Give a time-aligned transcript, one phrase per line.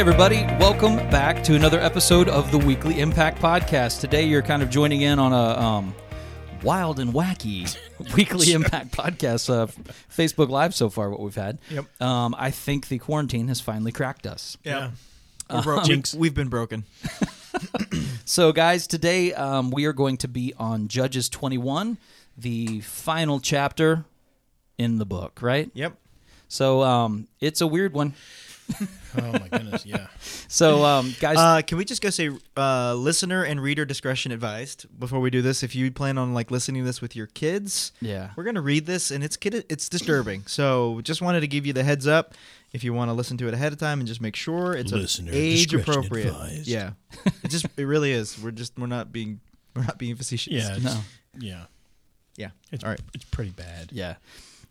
[0.00, 0.46] everybody.
[0.58, 4.00] Welcome back to another episode of the Weekly Impact Podcast.
[4.00, 5.94] Today, you're kind of joining in on a um,
[6.62, 7.76] wild and wacky
[8.16, 9.66] Weekly Impact Podcast uh,
[10.10, 11.58] Facebook Live so far, what we've had.
[11.68, 12.00] Yep.
[12.00, 14.56] Um, I think the quarantine has finally cracked us.
[14.64, 14.92] Yeah.
[15.52, 16.14] We're bro- Jinx.
[16.14, 16.84] We've been broken.
[18.24, 21.98] So, guys, today um, we are going to be on Judges 21,
[22.38, 24.04] the final chapter
[24.78, 25.68] in the book, right?
[25.74, 25.96] Yep.
[26.46, 28.14] So, um, it's a weird one.
[29.18, 30.06] Oh my goodness, yeah.
[30.48, 34.86] So, um, guys, Uh, can we just go say uh, listener and reader discretion advised
[34.98, 35.62] before we do this?
[35.62, 38.30] If you plan on like listening to this with your kids, yeah.
[38.36, 40.44] we're gonna read this and it's kid it's disturbing.
[40.46, 42.34] So just wanted to give you the heads up.
[42.72, 44.92] If you want to listen to it ahead of time and just make sure it's
[44.92, 46.28] a Listener age appropriate.
[46.28, 46.68] advised.
[46.68, 46.90] Yeah,
[47.42, 48.38] it just it really is.
[48.40, 49.40] We're just we're not being
[49.74, 50.52] we're not being facetious.
[50.52, 51.00] Yeah, No.
[51.38, 51.64] yeah.
[52.36, 52.50] yeah.
[52.72, 53.00] It's All right.
[53.14, 53.90] It's pretty bad.
[53.92, 54.16] Yeah.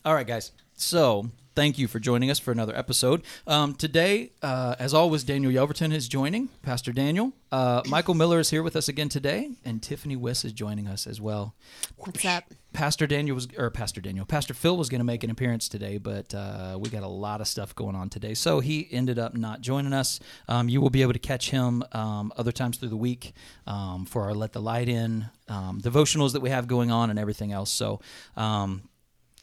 [0.05, 0.51] All right, guys.
[0.75, 1.29] So
[1.59, 3.21] thank you for joining us for another episode.
[3.45, 7.33] Um, today, uh, as always, Daniel Yelverton is joining, Pastor Daniel.
[7.51, 11.05] Uh, Michael Miller is here with us again today, and Tiffany Wiss is joining us
[11.05, 11.55] as well.
[11.97, 12.45] What's up?
[12.71, 15.97] Pastor Daniel was, or Pastor Daniel, Pastor Phil was going to make an appearance today,
[15.97, 19.35] but uh, we got a lot of stuff going on today, so he ended up
[19.35, 20.21] not joining us.
[20.47, 23.33] Um, you will be able to catch him um, other times through the week
[23.67, 27.19] um, for our Let the Light In um, devotionals that we have going on and
[27.19, 27.69] everything else.
[27.69, 27.99] So.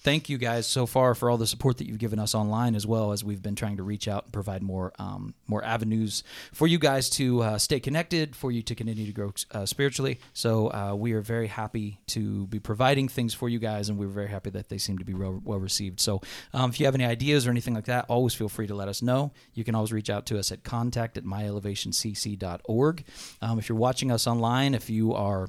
[0.06, 2.86] Thank you guys so far for all the support that you've given us online as
[2.86, 6.68] well as we've been trying to reach out and provide more um, more avenues for
[6.68, 10.20] you guys to uh, stay connected for you to continue to grow uh, spiritually.
[10.32, 14.06] So uh, we are very happy to be providing things for you guys and we're
[14.06, 15.98] very happy that they seem to be well, well received.
[15.98, 16.20] So
[16.54, 18.86] um, if you have any ideas or anything like that always feel free to let
[18.86, 19.32] us know.
[19.54, 23.04] You can always reach out to us at contact at myelevationcc.org
[23.42, 25.48] um, if you're watching us online if you are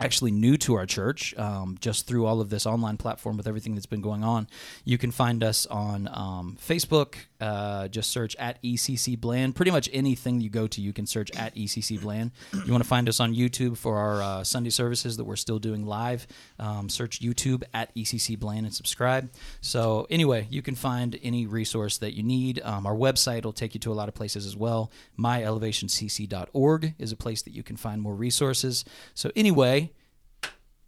[0.00, 3.74] actually new to our church um, just through all of this online platform with everything
[3.74, 4.48] that's been going on.
[4.84, 9.54] You can find us on um, facebook uh, just search at ecc bland.
[9.54, 12.30] Pretty much anything you go to you can search at ecc bland.
[12.52, 15.58] You want to find us on youtube for our uh, sunday services that we're still
[15.58, 16.26] doing live
[16.58, 19.30] um, search youtube at ecc bland and subscribe.
[19.60, 22.60] So anyway you can find any resource that you need.
[22.62, 24.90] Um, our website will take you to a lot of places as well.
[25.18, 28.84] Myelevationcc.org is a place that you can find more resources.
[29.14, 29.92] So anyway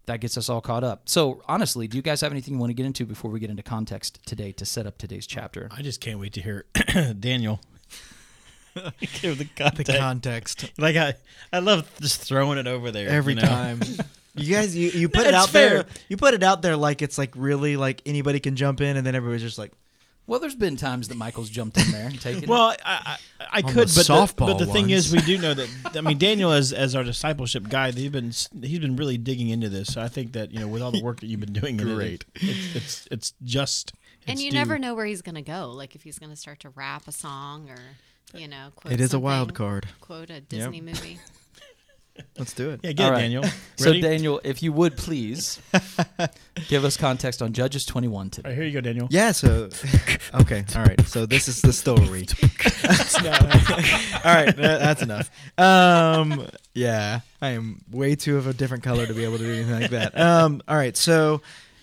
[0.08, 1.08] that gets us all caught up.
[1.08, 3.48] So, honestly, do you guys have anything you want to get into before we get
[3.50, 5.68] into context today to set up today's chapter?
[5.70, 6.64] I just can't wait to hear
[7.20, 7.60] Daniel
[9.22, 9.98] give the The context.
[9.98, 11.14] context like I,
[11.52, 13.46] I love just throwing it over there every you know?
[13.46, 13.80] time.
[14.34, 15.84] You guys, you, you put it That's out there.
[16.08, 19.04] You put it out there like it's like really like anybody can jump in, and
[19.04, 19.72] then everybody's just like,
[20.28, 22.42] Well, there's been times that Michael's jumped in there and taken.
[22.44, 22.48] it.
[22.50, 25.54] Well, I, I, I could, the but the, but the thing is, we do know
[25.54, 25.96] that.
[25.96, 29.70] I mean, Daniel, as as our discipleship guy, he's been he's been really digging into
[29.70, 29.90] this.
[29.94, 31.88] So I think that you know, with all the work that you've been doing, in
[31.88, 32.24] it, Great.
[32.34, 33.94] it's it's it's just.
[34.26, 34.58] And you due.
[34.58, 35.70] never know where he's going to go.
[35.70, 39.00] Like if he's going to start to rap a song or, you know, quote "It
[39.00, 41.18] is a wild card." Quote a Disney movie.
[42.38, 42.80] Let's do it.
[42.82, 43.20] Yeah, get All it, right.
[43.22, 43.44] Daniel.
[43.76, 44.00] so, Ready?
[44.00, 45.60] Daniel, if you would please
[46.68, 48.48] give us context on Judges 21 today.
[48.48, 49.08] right, here you go, Daniel.
[49.10, 49.32] Yeah.
[49.32, 49.70] So,
[50.34, 50.64] okay.
[50.76, 51.00] All right.
[51.06, 52.26] So this is the story.
[54.24, 54.56] all right.
[54.56, 55.30] that's enough.
[55.58, 56.46] Um.
[56.74, 57.20] Yeah.
[57.40, 59.90] I am way too of a different color to be able to do anything like
[59.90, 60.18] that.
[60.18, 60.62] Um.
[60.68, 60.96] All right.
[60.96, 61.40] So.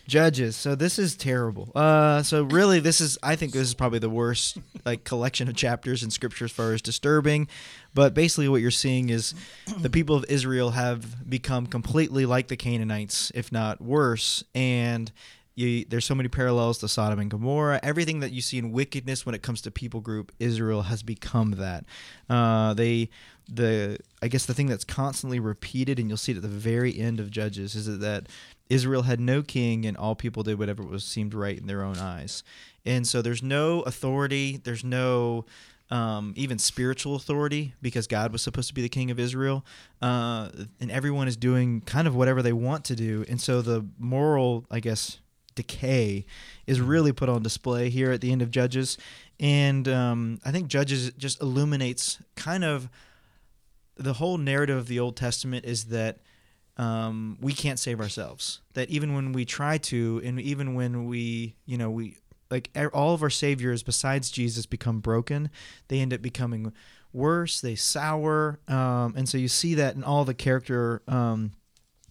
[0.07, 0.55] Judges.
[0.55, 1.71] So this is terrible.
[1.73, 3.17] Uh, so really, this is.
[3.23, 6.73] I think this is probably the worst like collection of chapters in Scripture as far
[6.73, 7.47] as disturbing.
[7.93, 9.33] But basically, what you're seeing is
[9.79, 14.43] the people of Israel have become completely like the Canaanites, if not worse.
[14.53, 15.11] And
[15.55, 17.79] you, there's so many parallels to Sodom and Gomorrah.
[17.81, 21.51] Everything that you see in wickedness when it comes to people group Israel has become
[21.51, 21.85] that.
[22.29, 23.09] Uh, they,
[23.47, 26.99] the I guess the thing that's constantly repeated, and you'll see it at the very
[26.99, 28.27] end of Judges, is that
[28.69, 31.97] Israel had no king, and all people did whatever was seemed right in their own
[31.97, 32.43] eyes.
[32.85, 34.57] And so there's no authority.
[34.57, 35.45] There's no
[35.91, 39.65] um, even spiritual authority because God was supposed to be the king of Israel,
[40.01, 43.85] uh, and everyone is doing kind of whatever they want to do, and so the
[43.99, 45.19] moral, I guess,
[45.53, 46.25] decay
[46.67, 48.97] is really put on display here at the end of Judges,
[49.39, 52.89] and um, I think Judges just illuminates kind of
[53.95, 56.17] the whole narrative of the Old Testament is that
[56.77, 58.61] um, we can't save ourselves.
[58.73, 62.17] That even when we try to, and even when we, you know, we
[62.51, 65.49] like all of our saviors besides Jesus become broken,
[65.87, 66.73] they end up becoming
[67.13, 67.61] worse.
[67.61, 71.51] They sour, um, and so you see that in all the character, um,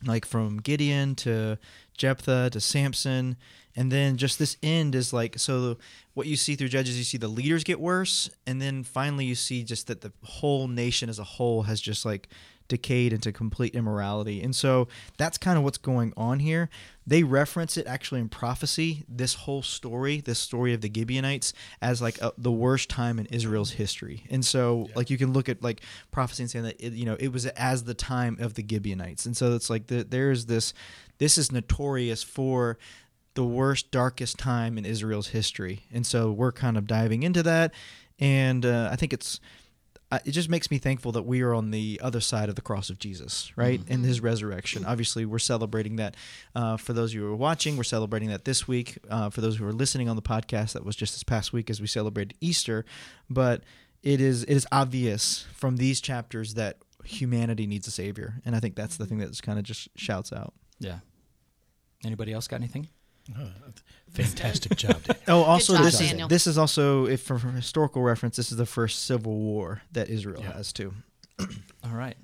[0.05, 1.59] like from Gideon to
[1.97, 3.37] Jephthah to Samson,
[3.77, 5.77] and then just this end is like so.
[6.15, 9.35] What you see through Judges, you see the leaders get worse, and then finally you
[9.35, 12.29] see just that the whole nation as a whole has just like
[12.69, 14.43] decayed into complete immorality.
[14.43, 14.89] And so
[15.19, 16.71] that's kind of what's going on here.
[17.07, 21.53] They reference it actually in prophecy, this whole story, this story of the Gibeonites,
[21.83, 24.25] as like a, the worst time in Israel's history.
[24.31, 27.17] And so, like, you can look at like prophecy and saying that, it, you know,
[27.21, 29.27] it was as the time of the Gibeonites.
[29.27, 30.73] And so it's like the, there's this,
[31.19, 32.79] this is notorious for
[33.35, 35.85] the worst, darkest time in Israel's history.
[35.93, 37.75] And so we're kind of diving into that.
[38.19, 39.41] And uh, I think it's,
[40.25, 42.91] it just makes me thankful that we are on the other side of the cross
[42.91, 43.81] of Jesus, right?
[43.81, 43.93] Mm-hmm.
[43.93, 44.85] And his resurrection.
[44.85, 46.17] Obviously, we're celebrating that.
[46.55, 48.99] Uh, for those of you who are watching, we're celebrating that this week.
[49.09, 51.71] Uh, for those who are listening on the podcast, that was just this past week
[51.71, 52.85] as we celebrated Easter.
[53.31, 53.63] But
[54.03, 58.61] it is it is obvious from these chapters that humanity needs a savior, and I
[58.61, 60.55] think that's the thing that kind of just shouts out.
[60.79, 60.99] Yeah.
[62.05, 62.89] Anybody else got anything?
[64.11, 65.17] Fantastic job, Dan.
[65.29, 66.27] Oh, also job, this Daniel.
[66.27, 69.83] is this is also if for, for historical reference, this is the first civil war
[69.93, 70.53] that Israel Yeah.
[70.53, 70.93] has too.
[71.41, 72.17] All right.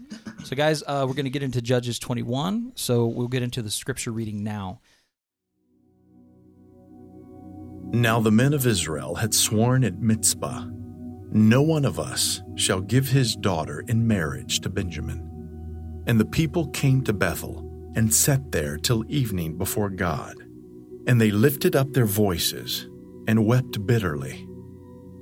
[0.45, 2.73] So, guys, uh, we're going to get into Judges 21.
[2.77, 4.81] So, we'll get into the scripture reading now.
[7.93, 10.67] Now the men of Israel had sworn at Mizpah,
[11.33, 15.27] No one of us shall give his daughter in marriage to Benjamin.
[16.07, 20.37] And the people came to Bethel and sat there till evening before God.
[21.11, 22.89] And they lifted up their voices
[23.27, 24.49] and wept bitterly.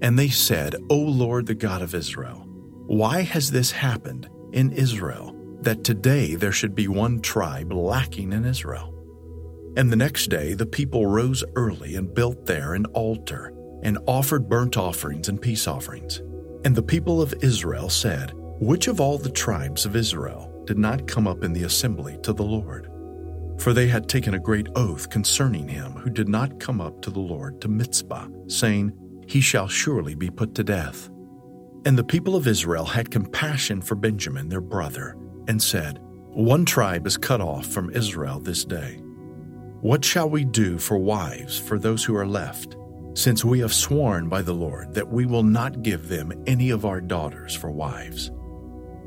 [0.03, 2.45] And they said, O Lord, the God of Israel,
[2.87, 8.45] why has this happened in Israel, that today there should be one tribe lacking in
[8.45, 8.95] Israel?
[9.79, 14.47] And the next day the people rose early and built there an altar, and offered
[14.47, 16.19] burnt offerings and peace offerings.
[16.67, 21.09] And the people of Israel said, Which of all the tribes of Israel did not
[21.09, 22.91] come up in the assembly to the Lord?
[23.59, 27.11] For they had taken a great oath concerning him who did not come up to
[27.11, 28.93] the Lord to Mizpah, saying,
[29.27, 31.11] He shall surely be put to death.
[31.85, 35.17] And the people of Israel had compassion for Benjamin their brother,
[35.49, 35.99] and said,
[36.31, 39.03] One tribe is cut off from Israel this day.
[39.81, 42.77] What shall we do for wives for those who are left,
[43.15, 46.85] since we have sworn by the Lord that we will not give them any of
[46.85, 48.31] our daughters for wives?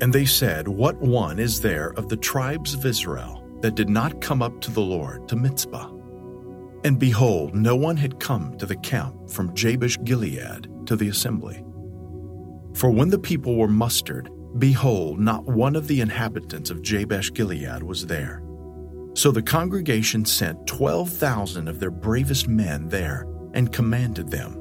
[0.02, 4.20] And they said, What one is there of the tribes of Israel that did not
[4.20, 5.90] come up to the Lord to Mizpah?
[6.84, 11.64] And behold, no one had come to the camp from Jabesh Gilead to the assembly.
[12.74, 17.82] For when the people were mustered, behold, not one of the inhabitants of Jabesh Gilead
[17.82, 18.42] was there.
[19.14, 24.58] So the congregation sent 12,000 of their bravest men there and commanded them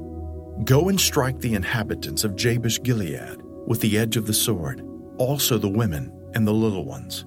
[0.66, 4.86] Go and strike the inhabitants of Jabesh Gilead with the edge of the sword,
[5.18, 7.26] also the women and the little ones.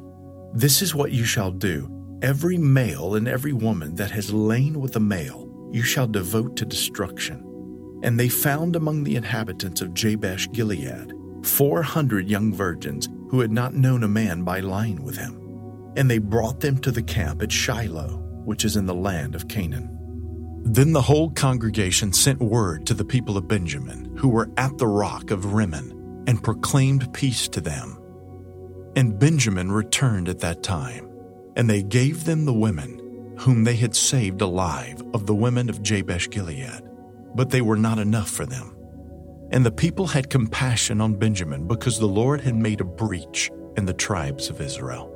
[0.56, 1.90] This is what you shall do.
[2.22, 6.64] Every male and every woman that has lain with a male you shall devote to
[6.64, 7.40] destruction.
[8.04, 11.12] And they found among the inhabitants of Jabesh Gilead
[11.42, 15.40] 400 young virgins who had not known a man by lying with him.
[15.96, 19.48] And they brought them to the camp at Shiloh, which is in the land of
[19.48, 19.90] Canaan.
[20.62, 24.86] Then the whole congregation sent word to the people of Benjamin, who were at the
[24.86, 27.98] rock of Rimmon, and proclaimed peace to them.
[28.96, 31.10] And Benjamin returned at that time,
[31.56, 35.82] and they gave them the women whom they had saved alive of the women of
[35.82, 36.82] Jabesh Gilead,
[37.34, 38.76] but they were not enough for them.
[39.50, 43.86] And the people had compassion on Benjamin because the Lord had made a breach in
[43.86, 45.10] the tribes of Israel.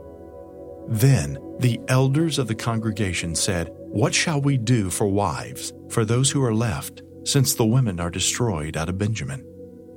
[0.88, 6.30] Then the elders of the congregation said, What shall we do for wives, for those
[6.30, 9.44] who are left, since the women are destroyed out of Benjamin?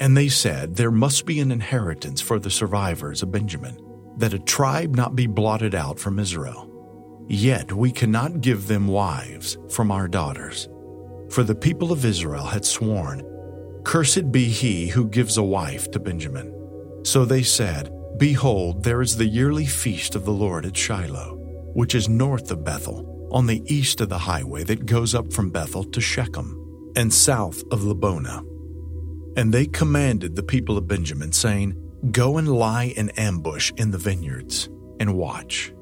[0.01, 3.77] And they said, There must be an inheritance for the survivors of Benjamin,
[4.17, 6.67] that a tribe not be blotted out from Israel.
[7.29, 10.67] Yet we cannot give them wives from our daughters.
[11.29, 13.21] For the people of Israel had sworn,
[13.83, 16.51] Cursed be he who gives a wife to Benjamin.
[17.03, 21.37] So they said, Behold, there is the yearly feast of the Lord at Shiloh,
[21.75, 25.51] which is north of Bethel, on the east of the highway that goes up from
[25.51, 28.50] Bethel to Shechem, and south of Lebonah.
[29.37, 31.75] And they commanded the people of Benjamin, saying,
[32.11, 34.69] Go and lie in ambush in the vineyards,
[34.99, 35.73] and watch.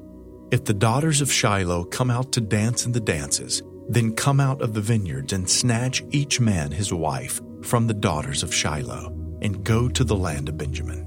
[0.50, 4.62] If the daughters of Shiloh come out to dance in the dances, then come out
[4.62, 9.64] of the vineyards and snatch each man his wife from the daughters of Shiloh, and
[9.64, 11.06] go to the land of Benjamin.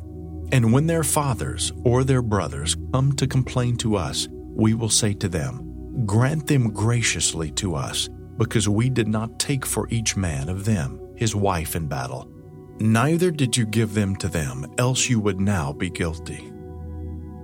[0.52, 5.14] And when their fathers or their brothers come to complain to us, we will say
[5.16, 10.50] to them, Grant them graciously to us, because we did not take for each man
[10.50, 12.33] of them his wife in battle.
[12.80, 16.52] Neither did you give them to them, else you would now be guilty.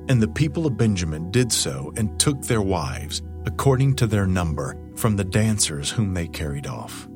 [0.09, 4.75] And the people of Benjamin did so and took their wives, according to their number,
[4.95, 7.07] from the dancers whom they carried off.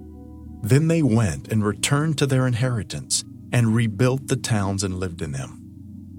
[0.61, 5.31] Then they went and returned to their inheritance, and rebuilt the towns and lived in
[5.31, 5.59] them.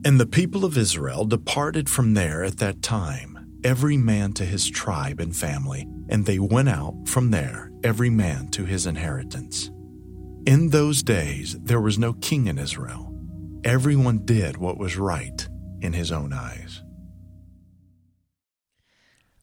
[0.04, 4.68] And the people of Israel departed from there at that time, every man to his
[4.68, 9.70] tribe and family, and they went out from there, every man to his inheritance.
[10.46, 13.10] In those days there was no king in Israel.
[13.64, 15.46] Everyone did what was right
[15.80, 16.82] in his own eyes.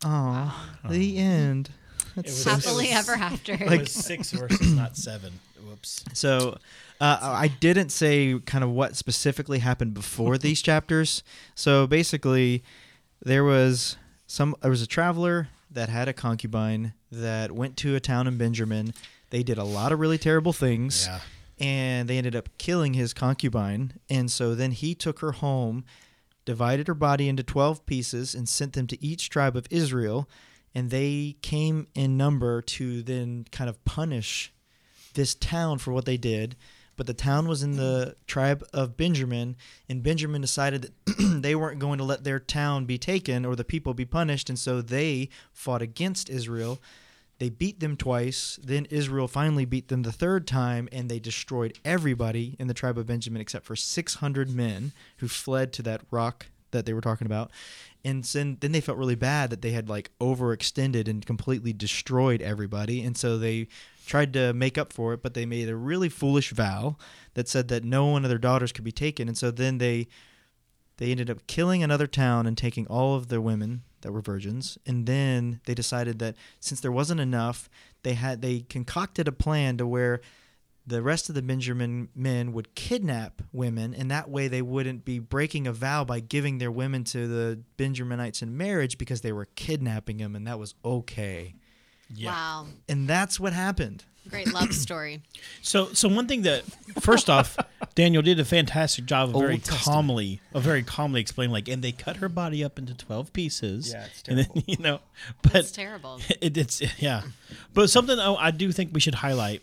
[0.04, 1.72] Oh, the end.
[2.16, 3.54] That's was- so Happily it ever after.
[3.54, 5.34] It was six verses, not seven.
[5.68, 6.04] Whoops.
[6.14, 6.58] So
[7.00, 11.24] uh, I didn't say kind of what specifically happened before these chapters.
[11.56, 12.64] So basically,
[13.24, 18.00] there was some there was a traveler that had a concubine that went to a
[18.00, 18.94] town in Benjamin.
[19.32, 21.08] They did a lot of really terrible things.
[21.10, 21.20] Yeah.
[21.60, 23.94] and they ended up killing his concubine.
[24.10, 25.84] And so then he took her home,
[26.46, 30.28] divided her body into 12 pieces, and sent them to each tribe of Israel.
[30.74, 34.54] And they came in number to then kind of punish
[35.14, 36.56] this town for what they did.
[36.98, 39.56] But the town was in the tribe of Benjamin,
[39.90, 43.64] and Benjamin decided that they weren't going to let their town be taken or the
[43.64, 44.50] people be punished.
[44.50, 46.80] And so they fought against Israel.
[47.42, 48.60] They beat them twice.
[48.64, 53.00] Then Israel finally beat them the third time, and they destroyed everybody in the tribe
[53.00, 57.26] of Benjamin except for 600 men who fled to that rock that they were talking
[57.26, 57.50] about.
[58.06, 62.44] And then, then they felt really bad that they had like overextended and completely destroyed
[62.44, 63.02] everybody.
[63.02, 63.70] And so they
[64.06, 66.96] tried to make up for it, but they made a really foolish vow
[67.34, 69.28] that said that no one of their daughters could be taken.
[69.28, 70.08] And so then they
[70.98, 74.78] they ended up killing another town and taking all of their women that were virgins
[74.86, 77.70] and then they decided that since there wasn't enough
[78.04, 80.22] they had they concocted a plan to where
[80.88, 85.20] the rest of the benjamin men would kidnap women and that way they wouldn't be
[85.20, 89.46] breaking a vow by giving their women to the benjaminites in marriage because they were
[89.56, 91.54] kidnapping them and that was okay
[92.14, 92.32] Yeah.
[92.32, 92.68] Wow.
[92.90, 95.22] and that's what happened Great love story.
[95.64, 96.64] So, so one thing that
[97.02, 97.56] first off,
[97.96, 99.84] Daniel did a fantastic job of Old very Testament.
[99.84, 103.92] calmly, of very calmly explaining, like, and they cut her body up into twelve pieces.
[103.92, 105.00] Yeah, it's And then, you know,
[105.44, 106.20] but That's terrible.
[106.42, 107.22] it, it's yeah,
[107.76, 109.62] but something I, I do think we should highlight.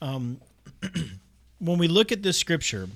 [0.00, 0.40] Um,
[1.58, 2.88] when we look at this scripture,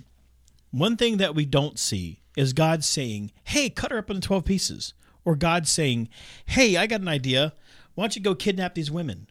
[0.71, 4.47] one thing that we don't see is God saying, "Hey, cut her up into twelve
[4.47, 4.95] pieces,"
[5.25, 6.09] or God saying,
[6.47, 7.53] "Hey, I got an idea.
[7.95, 9.27] Why don't you go kidnap these women?"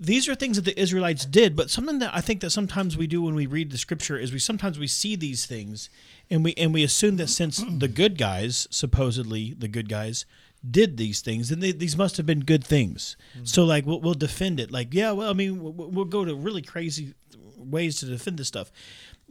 [0.00, 3.08] These are things that the Israelites did, but something that I think that sometimes we
[3.08, 5.90] do when we read the scripture is we sometimes we see these things
[6.30, 10.24] and we and we assume that since the good guys, supposedly the good guys,
[10.68, 13.16] did these things, then they, these must have been good things.
[13.34, 13.44] Mm-hmm.
[13.44, 16.34] So like we'll, we'll defend it, like yeah, well I mean we'll, we'll go to
[16.34, 17.14] really crazy
[17.56, 18.70] ways to defend this stuff.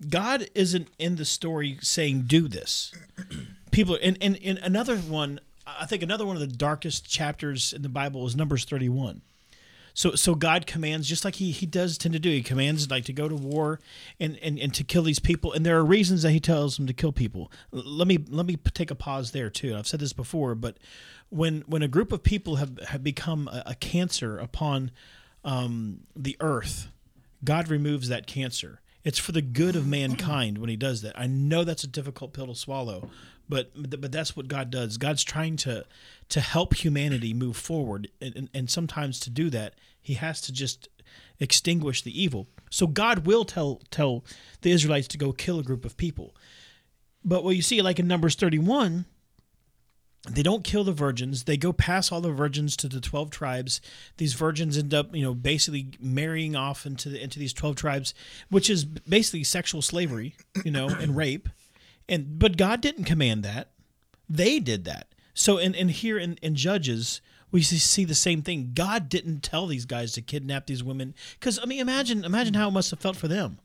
[0.09, 2.93] God isn't in the story saying do this.
[3.71, 7.73] People are, and, and and another one, I think another one of the darkest chapters
[7.73, 9.21] in the Bible is Numbers thirty one.
[9.97, 12.29] So so God commands just like he he does tend to do.
[12.29, 13.79] He commands like to go to war
[14.19, 15.51] and, and, and to kill these people.
[15.51, 17.51] And there are reasons that he tells them to kill people.
[17.71, 19.75] Let me let me take a pause there too.
[19.75, 20.77] I've said this before, but
[21.29, 24.91] when when a group of people have have become a, a cancer upon
[25.43, 26.89] um, the earth,
[27.43, 28.81] God removes that cancer.
[29.03, 31.17] It's for the good of mankind when He does that.
[31.19, 33.09] I know that's a difficult pill to swallow,
[33.49, 34.97] but but that's what God does.
[34.97, 35.85] God's trying to
[36.29, 40.51] to help humanity move forward, and, and, and sometimes to do that, He has to
[40.51, 40.89] just
[41.39, 42.47] extinguish the evil.
[42.69, 44.23] So God will tell tell
[44.61, 46.35] the Israelites to go kill a group of people.
[47.23, 49.05] But what you see, like in Numbers thirty one,
[50.29, 53.81] they don't kill the virgins they go pass all the virgins to the 12 tribes
[54.17, 58.13] these virgins end up you know basically marrying off into the, into these 12 tribes
[58.49, 60.35] which is basically sexual slavery
[60.65, 61.49] you know and rape
[62.09, 63.71] and but god didn't command that
[64.29, 67.21] they did that so and, and here in, in judges
[67.51, 71.13] we see- see the same thing god didn't tell these guys to kidnap these women
[71.39, 73.59] because i mean imagine imagine how it must have felt for them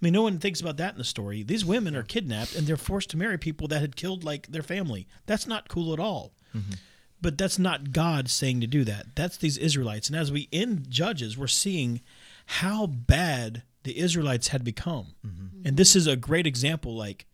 [0.00, 1.42] I mean, no one thinks about that in the story.
[1.42, 4.62] These women are kidnapped and they're forced to marry people that had killed like their
[4.62, 5.08] family.
[5.26, 6.34] That's not cool at all.
[6.56, 6.74] Mm-hmm.
[7.20, 9.16] But that's not God saying to do that.
[9.16, 10.08] That's these Israelites.
[10.08, 12.00] And as we end Judges, we're seeing
[12.46, 15.14] how bad the Israelites had become.
[15.26, 15.66] Mm-hmm.
[15.66, 16.96] And this is a great example.
[16.96, 17.26] Like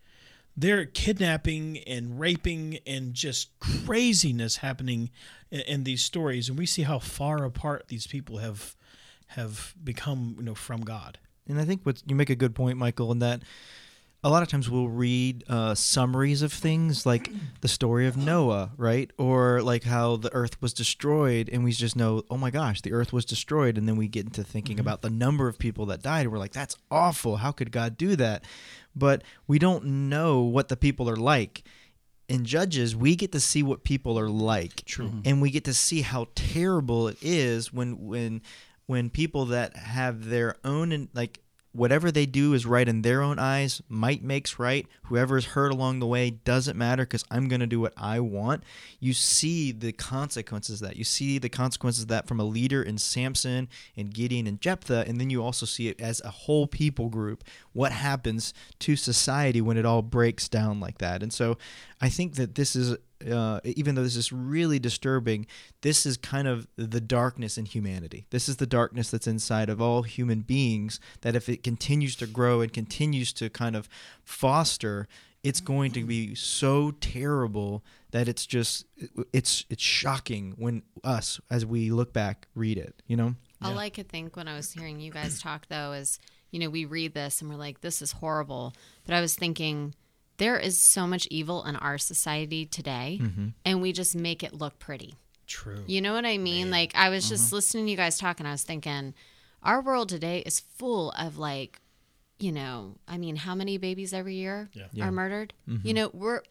[0.56, 5.10] they're kidnapping and raping and just craziness happening
[5.50, 8.76] in, in these stories, and we see how far apart these people have
[9.28, 11.18] have become, you know, from God.
[11.48, 13.42] And I think what you make a good point, Michael, in that
[14.24, 17.30] a lot of times we'll read uh, summaries of things like
[17.60, 19.10] the story of Noah, right?
[19.18, 22.94] Or like how the earth was destroyed, and we just know, oh my gosh, the
[22.94, 23.76] earth was destroyed.
[23.76, 26.22] And then we get into thinking about the number of people that died.
[26.22, 27.36] And we're like, that's awful.
[27.36, 28.44] How could God do that?
[28.96, 31.64] But we don't know what the people are like.
[32.28, 34.84] In Judges, we get to see what people are like.
[34.84, 35.08] True.
[35.08, 35.20] Mm-hmm.
[35.24, 38.42] And we get to see how terrible it is when when
[38.86, 41.40] when people that have their own and like
[41.74, 43.82] whatever they do is right in their own eyes.
[43.88, 44.86] Might makes right.
[45.04, 48.20] Whoever is hurt along the way doesn't matter because I'm going to do what I
[48.20, 48.62] want.
[49.00, 50.96] You see the consequences of that.
[50.96, 55.04] You see the consequences of that from a leader in Samson and Gideon and Jephthah,
[55.06, 57.42] and then you also see it as a whole people group.
[57.74, 61.22] What happens to society when it all breaks down like that?
[61.22, 61.58] And so,
[62.00, 62.96] I think that this is
[63.30, 65.46] uh, even though this is really disturbing,
[65.80, 68.26] this is kind of the darkness in humanity.
[68.30, 71.00] This is the darkness that's inside of all human beings.
[71.22, 73.88] That if it continues to grow and continues to kind of
[74.24, 75.08] foster,
[75.42, 78.86] it's going to be so terrible that it's just
[79.32, 83.02] it's it's shocking when us as we look back read it.
[83.06, 83.34] You know.
[83.62, 86.18] All I could think when I was hearing you guys talk, though, is
[86.54, 88.74] you know we read this and we're like, this is horrible.
[89.04, 89.92] But I was thinking
[90.36, 93.48] there is so much evil in our society today, mm-hmm.
[93.64, 95.16] and we just make it look pretty.
[95.48, 95.82] True.
[95.88, 96.70] You know what I mean?
[96.70, 97.56] Like I was just mm-hmm.
[97.56, 99.14] listening to you guys talk and I was thinking
[99.64, 101.80] our world today is full of like,
[102.38, 105.08] you know, I mean, how many babies every year Yeah.
[105.08, 105.54] are murdered?
[105.66, 105.90] You mm-hmm.
[105.92, 106.42] know, we're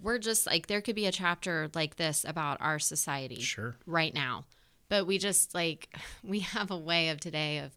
[0.00, 3.74] we're just like there could be a chapter like this about our society Sure.
[3.86, 4.44] right now.
[4.88, 7.72] But we just like we have a way of today of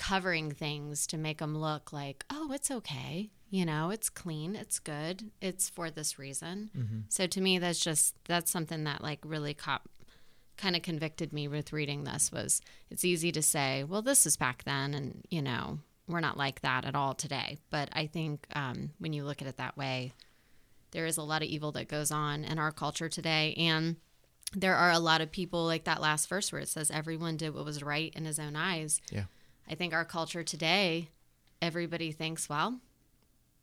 [0.00, 3.28] covering things to make them look like, oh, it's okay.
[3.50, 6.70] You know, it's clean, it's good, it's for this reason.
[7.10, 9.82] So to me, that's just that's something that like really caught
[10.56, 14.38] kind of convicted me with reading this was it's easy to say, well, this is
[14.38, 17.58] back then, and you know, we're not like that at all today.
[17.68, 20.14] But I think um, when you look at it that way,
[20.92, 23.96] there is a lot of evil that goes on in our culture today, and
[24.56, 27.54] there are a lot of people like that last verse where it says everyone did
[27.54, 29.00] what was right in his own eyes.
[29.10, 29.24] Yeah.
[29.70, 31.08] I think our culture today,
[31.62, 32.80] everybody thinks, well,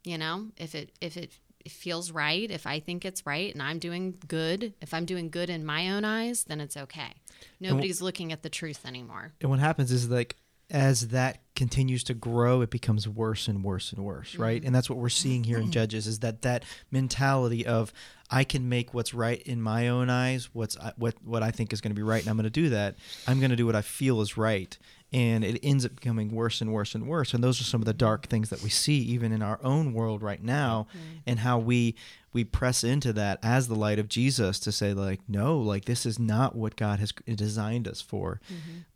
[0.03, 1.33] you know, if it if it,
[1.67, 5.49] feels right, if I think it's right and I'm doing good, if I'm doing good
[5.49, 7.11] in my own eyes, then it's okay.
[7.59, 9.33] Nobody's looking at the truth anymore.
[9.41, 10.37] And what happens is like
[10.69, 14.41] as that continues to grow, it becomes worse and worse and worse, mm-hmm.
[14.41, 14.63] right?
[14.63, 17.93] And that's what we're seeing here in Judges is that that mentality of
[18.29, 21.79] I can make what's right in my own eyes, what's what what I think is
[21.79, 22.95] going to be right, and I'm going to do that.
[23.27, 24.77] I'm going to do what I feel is right,
[25.13, 27.33] and it ends up becoming worse and worse and worse.
[27.33, 29.93] And those are some of the dark things that we see even in our own
[29.93, 30.87] world right now,
[31.25, 31.95] and how we
[32.33, 36.05] we press into that as the light of Jesus to say like, no, like this
[36.05, 38.39] is not what God has designed us for.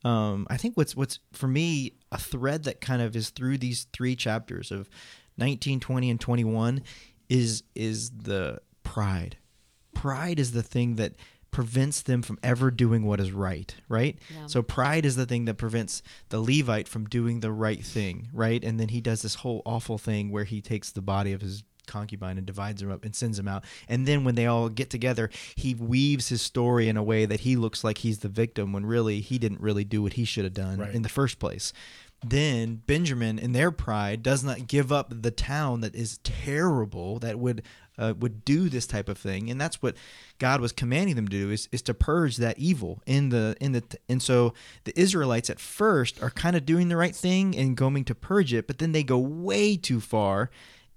[0.03, 3.87] Um, I think what's what's for me a thread that kind of is through these
[3.93, 4.89] three chapters of
[5.37, 6.83] 19, 20, and 21
[7.29, 9.37] is is the pride.
[9.95, 11.13] Pride is the thing that
[11.51, 14.17] prevents them from ever doing what is right, right?
[14.33, 14.47] Yeah.
[14.47, 18.63] So pride is the thing that prevents the Levite from doing the right thing, right?
[18.63, 21.63] And then he does this whole awful thing where he takes the body of his
[21.87, 23.65] concubine and divides him up and sends him out.
[23.89, 27.41] And then when they all get together, he weaves his story in a way that
[27.41, 30.45] he looks like he's the victim when really he didn't really do what he should
[30.45, 30.93] have done Right.
[30.95, 31.73] in the first place.
[32.23, 37.39] Then Benjamin, in their pride, does not give up the town that is terrible that
[37.39, 37.63] would
[37.97, 39.95] uh, would do this type of thing, and that's what
[40.39, 43.71] God was commanding them to do is, is to purge that evil in the in
[43.71, 44.53] the and so
[44.83, 48.53] the Israelites at first are kind of doing the right thing and going to purge
[48.53, 50.51] it, but then they go way too far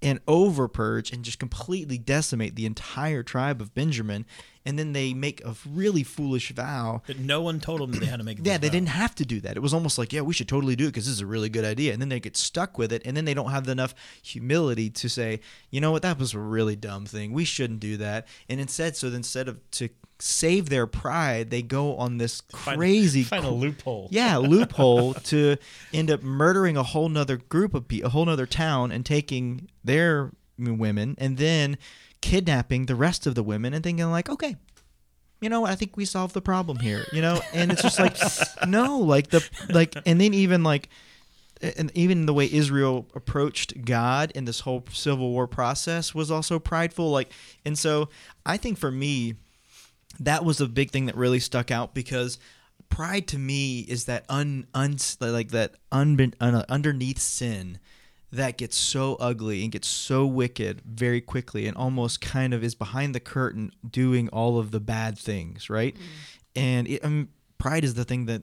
[0.04, 4.26] and over purge and just completely decimate the entire tribe of Benjamin,
[4.66, 8.06] and then they make a really foolish vow But no one told them that they
[8.06, 8.38] had to make.
[8.42, 8.72] yeah, they vow.
[8.72, 9.56] didn't have to do that.
[9.56, 11.48] It was almost like, yeah, we should totally do it because this is a really
[11.48, 11.92] good idea.
[11.92, 15.08] And then they get stuck with it, and then they don't have enough humility to
[15.08, 15.40] say,
[15.70, 17.32] you know what, that was a really dumb thing.
[17.32, 18.28] We shouldn't do that.
[18.48, 19.88] And instead, so instead of to
[20.26, 24.08] save their pride, they go on this Find- crazy, find a loophole.
[24.10, 25.56] yeah, loophole to
[25.92, 29.68] end up murdering a whole nother group of people, a whole nother town, and taking
[29.84, 31.76] their women, and then
[32.22, 34.56] kidnapping the rest of the women, and thinking like, okay,
[35.42, 38.16] you know, I think we solved the problem here, you know, and it's just like,
[38.66, 40.88] no, like the like, and then even like,
[41.60, 46.58] and even the way Israel approached God in this whole civil war process was also
[46.58, 47.30] prideful, like,
[47.66, 48.08] and so
[48.46, 49.34] I think for me,
[50.20, 52.38] that was a big thing that really stuck out because
[52.88, 57.78] pride to me is that un, un like that un, un, underneath sin
[58.30, 62.74] that gets so ugly and gets so wicked very quickly and almost kind of is
[62.74, 65.96] behind the curtain doing all of the bad things right?
[66.56, 68.42] And it, um, pride is the thing that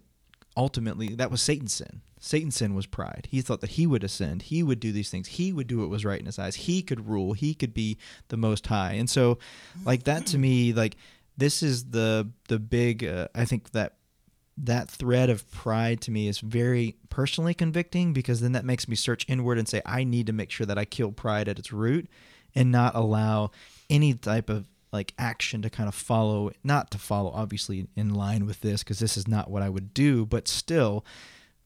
[0.57, 2.01] ultimately that was satan's sin.
[2.23, 3.27] Satan's sin was pride.
[3.31, 4.43] He thought that he would ascend.
[4.43, 5.27] He would do these things.
[5.27, 6.55] He would do what was right in his eyes.
[6.55, 7.33] He could rule.
[7.33, 8.93] He could be the most high.
[8.93, 9.39] And so
[9.85, 10.97] like that to me like
[11.41, 13.95] this is the the big uh, i think that
[14.57, 18.95] that thread of pride to me is very personally convicting because then that makes me
[18.95, 21.71] search inward and say I need to make sure that I kill pride at its
[21.71, 22.07] root
[22.53, 23.51] and not allow
[23.89, 28.45] any type of like action to kind of follow not to follow obviously in line
[28.45, 31.05] with this because this is not what I would do but still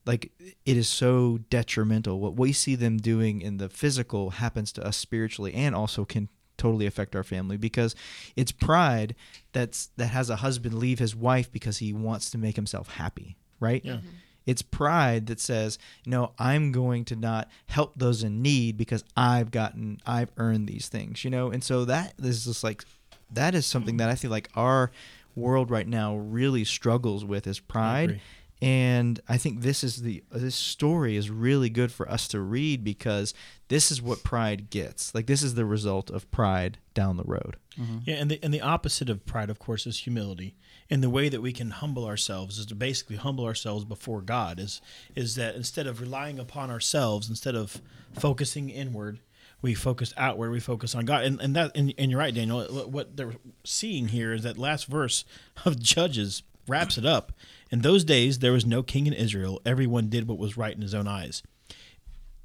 [0.06, 2.20] like it is so detrimental.
[2.20, 6.30] What we see them doing in the physical happens to us spiritually and also can
[6.58, 7.96] totally affect our family because
[8.36, 9.16] it's pride
[9.54, 13.38] that's that has a husband leave his wife because he wants to make himself happy,
[13.60, 13.84] right?
[13.84, 13.94] Yeah.
[13.94, 14.08] Mm-hmm.
[14.46, 19.50] It's pride that says, "No, I'm going to not help those in need because I've
[19.50, 21.50] gotten I've earned these things." You know?
[21.50, 22.86] And so that is just like
[23.32, 24.92] that is something that I feel like our
[25.36, 28.22] world right now really struggles with is pride agree.
[28.62, 32.84] And I think this is the this story is really good for us to read
[32.84, 33.34] because
[33.68, 35.14] this is what pride gets.
[35.14, 37.58] Like this is the result of pride down the road.
[37.80, 37.98] Mm-hmm.
[38.06, 40.56] Yeah, and the and the opposite of pride, of course, is humility.
[40.90, 44.60] And the way that we can humble ourselves is to basically humble ourselves before God.
[44.60, 44.82] Is
[45.16, 47.82] is that instead of relying upon ourselves, instead of
[48.14, 49.20] focusing inward,
[49.62, 50.52] we focus outward.
[50.52, 51.24] We focus on God.
[51.26, 52.64] And and that and, and you're right, Daniel.
[52.66, 53.34] What- What they're
[53.66, 55.26] seeing here is that last verse
[55.66, 57.32] of Judges wraps it up.
[57.72, 59.62] In those days, there was no king in Israel.
[59.66, 61.42] Everyone did what was right in his own eyes.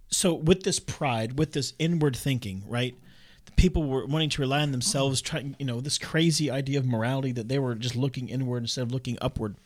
[0.09, 2.97] So with this pride with this inward thinking right
[3.57, 7.33] people were wanting to rely on themselves trying you know this crazy idea of morality
[7.33, 9.57] that they were just looking inward instead of looking upward.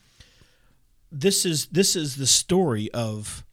[1.11, 3.45] This is this is the story of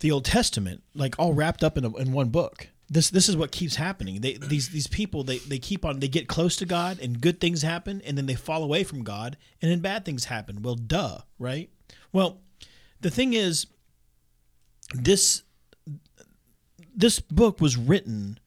[0.00, 3.36] the old testament like all wrapped up in, a, in one book this this is
[3.36, 4.20] what keeps happening.
[4.20, 7.40] They these these people they, they keep on they get close to god and good
[7.40, 10.62] things happen and then they fall away from god and then bad things happen.
[10.62, 11.70] Well duh right?
[12.12, 12.40] Well
[13.00, 13.66] the thing is
[14.94, 15.42] this
[16.94, 18.38] this book was written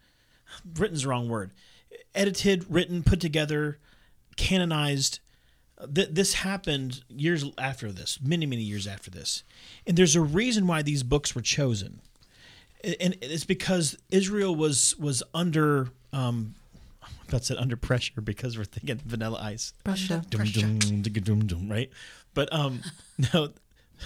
[0.75, 1.51] written's the wrong word
[2.15, 3.79] edited written put together
[4.37, 5.19] canonized.
[5.93, 9.43] Th- this happened years after this many many years after this.
[9.85, 12.01] And there's a reason why these books were chosen
[12.99, 16.55] and it's because israel was was under um
[17.03, 20.23] I about said under pressure because we're thinking vanilla ice Russia.
[20.29, 21.89] Dum, dum, dum, dum, dum, right
[22.33, 22.81] but um
[23.33, 23.49] no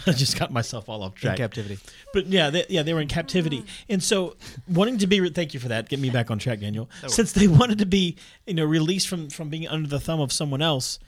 [0.06, 1.80] i just got myself all off In track captivity.
[2.14, 4.36] but yeah, they, yeah, they were in captivity, and so
[4.68, 5.22] wanting to be.
[5.22, 5.88] Re- thank you for that.
[5.88, 6.90] Get me back on track, Daniel.
[7.08, 10.34] Since they wanted to be, you know, released from from being under the thumb of
[10.34, 11.00] someone else,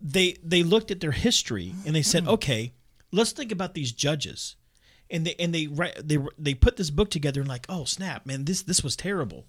[0.00, 2.72] they they looked at their history and they said, okay,
[3.12, 4.56] let's think about these judges,
[5.10, 5.66] and they and they
[6.02, 9.46] they they put this book together and like, oh snap, man, this this was terrible.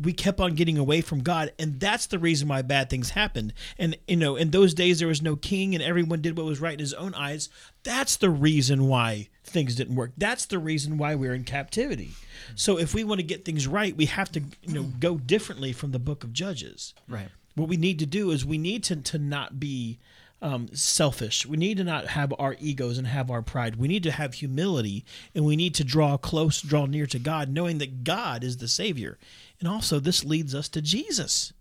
[0.00, 3.52] We kept on getting away from God, and that's the reason why bad things happened.
[3.76, 6.60] And you know, in those days there was no king, and everyone did what was
[6.60, 7.48] right in his own eyes.
[7.82, 10.12] That's the reason why things didn't work.
[10.16, 12.10] That's the reason why we're in captivity.
[12.54, 15.72] So if we want to get things right, we have to you know go differently
[15.72, 17.28] from the book of Judges Right.
[17.56, 19.98] what we need to do is we need to, to not be
[20.42, 21.44] um, selfish.
[21.46, 23.76] We need to not have our egos and have our pride.
[23.76, 27.50] We need to have humility and we need to draw close, draw near to God,
[27.50, 29.18] knowing that God is the Savior.
[29.58, 31.52] And also, this leads us to Jesus.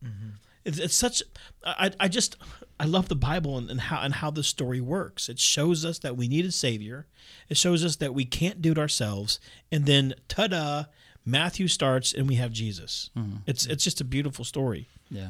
[0.66, 1.24] It's, it's such.
[1.66, 2.38] I, I just
[2.80, 5.28] I love the Bible and, and how and how the story works.
[5.30, 7.08] It shows us that we need a Savior.
[7.50, 9.40] It shows us that we can't do it ourselves.
[9.72, 10.86] And then, ta-da!
[11.26, 13.10] Matthew starts and we have Jesus.
[13.46, 14.88] It's it's just a beautiful story.
[15.10, 15.30] Yeah.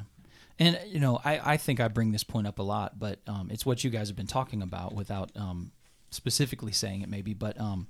[0.60, 3.50] And, you know, I, I think I bring this point up a lot, but um,
[3.50, 5.72] it's what you guys have been talking about without um,
[6.12, 7.88] specifically saying it, maybe, but um,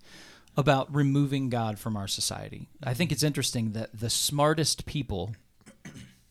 [0.55, 2.69] about removing God from our society.
[2.83, 5.35] I think it's interesting that the smartest people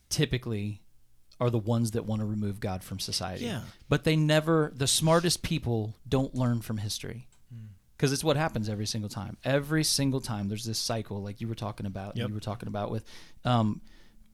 [0.09, 0.81] typically
[1.41, 3.45] are the ones that want to remove God from society.
[3.45, 3.63] Yeah.
[3.89, 7.27] But they never, the smartest people don't learn from history.
[7.97, 9.39] Because it's what happens every single time.
[9.45, 12.17] Every single time, there's this cycle, like you were talking about.
[12.17, 12.29] Yep.
[12.29, 13.05] You were talking about with,
[13.45, 13.81] um,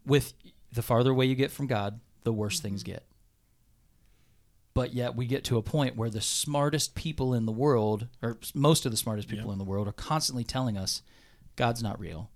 [0.04, 0.34] with
[0.74, 2.92] the farther away you get from God, the worse things mm-hmm.
[2.92, 3.06] get.
[4.74, 8.38] But yet we get to a point where the smartest people in the world, or
[8.54, 11.02] most of the smartest people in the world, are constantly telling us
[11.54, 12.30] God's not real.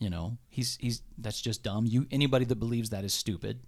[0.00, 1.86] You know, he's he's that's just dumb.
[1.86, 3.60] You anybody that believes that is stupid.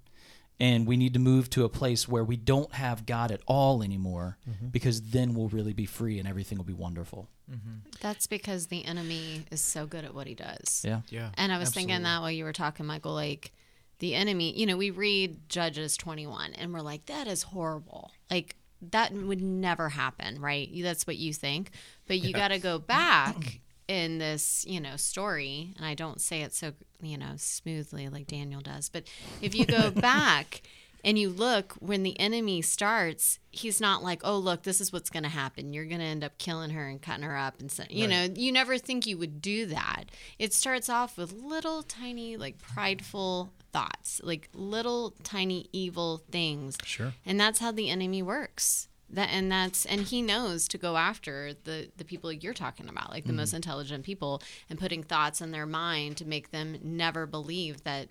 [0.59, 3.83] And we need to move to a place where we don't have God at all
[3.83, 4.67] anymore, mm-hmm.
[4.67, 7.31] because then we'll really be free and everything will be wonderful.
[7.51, 7.89] Mm-hmm.
[8.03, 10.83] That's because the enemy is so good at what he does.
[10.87, 11.01] Yeah.
[11.09, 11.31] Yeah.
[11.39, 13.53] And I was thinking that while you were talking, Michael, like
[14.01, 18.11] the enemy, you know, we read Judges 21 and we're like, that is horrible.
[18.31, 18.57] Like,
[18.91, 20.69] that would never happen, right?
[20.83, 21.71] That's what you think.
[22.07, 25.75] But you got to go back in this, you know, story.
[25.77, 28.89] And I don't say it so, you know, smoothly like Daniel does.
[28.89, 29.05] But
[29.43, 30.63] if you go back,
[31.05, 35.11] and you look when the enemy starts he's not like oh look this is what's
[35.11, 35.73] going to happen.
[35.73, 38.29] You're going to end up killing her and cutting her up and so, you know
[38.35, 40.05] you never think you would do that.
[40.39, 46.77] It starts off with little tiny like prideful thoughts like little tiny evil things.
[46.85, 47.15] Sure.
[47.25, 48.89] and that's how the enemy works.
[49.13, 53.11] That and that's and he knows to go after the the people you're talking about
[53.11, 53.39] like the mm-hmm.
[53.39, 58.09] most intelligent people and putting thoughts in their mind to make them never believe that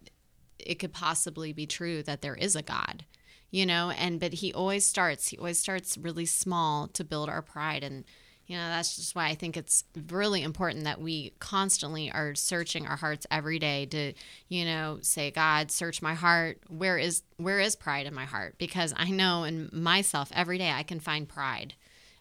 [0.59, 3.05] it could possibly be true that there is a god
[3.51, 7.41] you know and but he always starts he always starts really small to build our
[7.41, 8.03] pride and
[8.49, 12.87] You know, that's just why I think it's really important that we constantly are searching
[12.87, 14.13] our hearts every day to,
[14.47, 16.57] you know, say, God, search my heart.
[16.67, 18.55] Where is where is pride in my heart?
[18.57, 21.75] Because I know in myself every day I can find pride,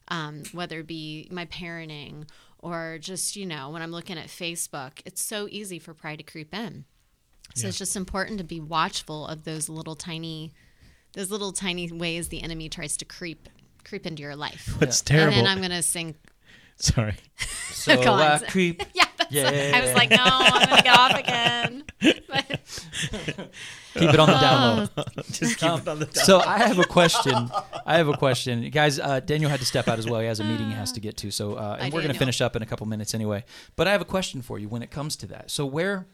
[0.09, 5.01] um, whether it be my parenting or just, you know, when I'm looking at Facebook.
[5.07, 6.85] It's so easy for pride to creep in.
[7.55, 7.69] So Yeah.
[7.69, 10.53] it's just important to be watchful of those little tiny,
[11.15, 13.49] those little tiny ways the enemy tries to creep
[13.85, 14.75] creep into your life.
[14.79, 15.39] What's And terrible?
[15.39, 16.15] And then I'm gonna sing
[16.77, 17.17] Sorry.
[17.73, 18.21] So Go on.
[18.21, 18.83] I creep.
[18.93, 19.73] yeah, that's Yeah.
[19.75, 21.85] I was like, no, I'm gonna get off again.
[22.29, 22.61] But,
[23.95, 25.05] Keep it on the down low.
[25.31, 26.25] Just keep Um, it on the top.
[26.25, 27.51] So I have a question.
[27.87, 28.99] I have a question, guys.
[29.01, 30.21] Uh, Daniel had to step out as well.
[30.21, 31.31] He has a meeting he has to get to.
[31.31, 32.19] So, uh, and Bye, we're going to Daniel.
[32.19, 33.45] finish up in a couple minutes anyway.
[33.77, 35.51] But I have a question for you when it comes to that.
[35.51, 36.07] So where,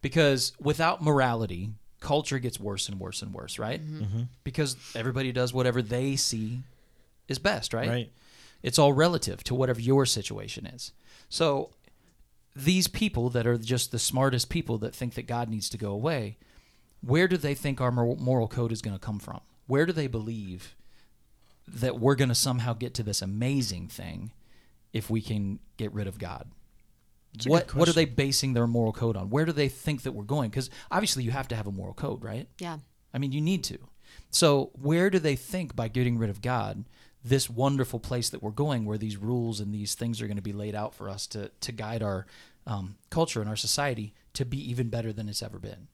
[0.00, 3.84] because without morality, culture gets worse and worse and worse, right?
[3.84, 4.22] Mm-hmm.
[4.44, 6.60] Because everybody does whatever they see
[7.28, 7.88] is best, right?
[7.88, 8.12] Right.
[8.62, 10.92] It's all relative to whatever your situation is.
[11.28, 11.70] So
[12.54, 15.92] these people that are just the smartest people that think that God needs to go
[15.92, 16.36] away,
[17.00, 19.40] where do they think our moral code is going to come from?
[19.66, 20.74] Where do they believe
[21.66, 24.32] that we're going to somehow get to this amazing thing
[24.92, 26.50] if we can get rid of God?
[27.46, 29.30] What what are they basing their moral code on?
[29.30, 30.50] Where do they think that we're going?
[30.50, 32.48] Because obviously you have to have a moral code, right?
[32.58, 32.78] yeah,
[33.12, 33.78] I mean, you need to.
[34.30, 36.84] So, where do they think by getting rid of God,
[37.24, 40.42] this wonderful place that we're going, where these rules and these things are going to
[40.42, 42.26] be laid out for us to to guide our
[42.66, 45.88] um, culture and our society to be even better than it's ever been?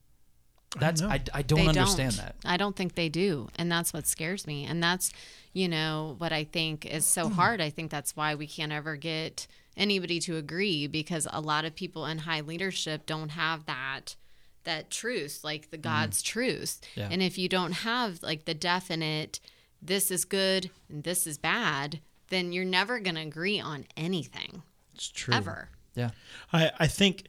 [0.79, 1.09] That's know.
[1.09, 2.25] I, I don't they understand don't.
[2.25, 2.35] that.
[2.43, 4.65] I don't think they do, and that's what scares me.
[4.65, 5.11] And that's,
[5.53, 7.33] you know, what I think is so hmm.
[7.33, 7.61] hard.
[7.61, 11.75] I think that's why we can't ever get anybody to agree because a lot of
[11.75, 14.15] people in high leadership don't have that
[14.63, 15.83] that truth, like the mm-hmm.
[15.83, 16.81] God's truth.
[16.95, 17.07] Yeah.
[17.11, 19.39] And if you don't have like the definite,
[19.81, 24.63] this is good and this is bad, then you're never going to agree on anything
[24.93, 25.33] It's true.
[25.33, 25.69] ever.
[25.95, 26.09] Yeah,
[26.51, 27.27] I, I think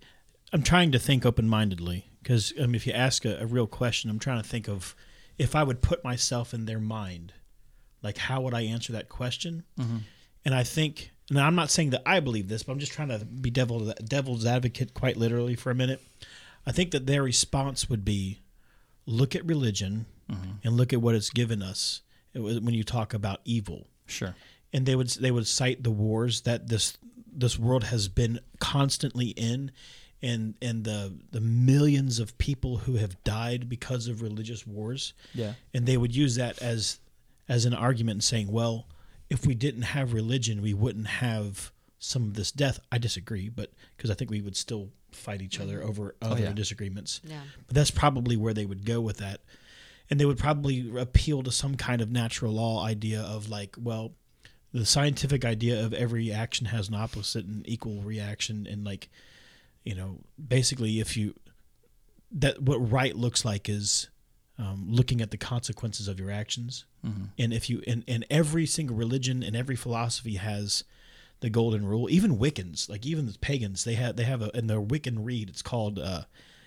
[0.53, 4.11] I'm trying to think open mindedly because um, if you ask a, a real question,
[4.11, 4.97] I'm trying to think of
[5.39, 7.33] if I would put myself in their mind,
[8.03, 9.62] like how would I answer that question?
[10.45, 13.11] And I think, and I'm not saying that I believe this, but I'm just trying
[13.11, 16.03] to be devil, devil's advocate quite literally for a minute.
[16.67, 18.41] I think that their response would be
[19.07, 20.07] look at religion
[20.65, 24.35] and look at what it's given us when you talk about evil sure.
[24.73, 26.99] and they would they would cite the wars that this
[27.33, 29.71] this world has been constantly in
[30.23, 35.55] and and the the millions of people who have died because of religious wars Yeah.
[35.75, 36.99] and they would use that as
[37.49, 38.87] as an argument saying well
[39.29, 43.71] if we didn't have religion we wouldn't have some of this death i disagree but
[43.97, 46.53] because i think we would still fight each other over oh, other yeah.
[46.53, 47.41] disagreements Yeah.
[47.67, 49.41] but that's probably where they would go with that.
[50.11, 54.13] And they would probably appeal to some kind of natural law idea of like, well,
[54.73, 58.69] the scientific idea of every action has an opposite and equal reaction.
[58.71, 59.09] And like,
[59.87, 60.18] you know,
[60.49, 61.35] basically, if you,
[62.33, 64.09] that what right looks like is
[64.59, 66.85] um, looking at the consequences of your actions.
[67.38, 70.85] And if you, and, and every single religion and every philosophy has
[71.40, 72.09] the golden rule.
[72.11, 75.49] Even Wiccans, like even the pagans, they have they have a in their Wiccan Rede.
[75.49, 75.99] It's called.
[75.99, 76.22] Uh,